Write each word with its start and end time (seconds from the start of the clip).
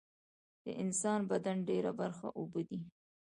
د 0.63 0.65
انسان 0.83 1.19
بدن 1.31 1.57
ډیره 1.69 1.91
برخه 1.99 2.27
اوبه 2.39 2.61
دي 2.69 2.79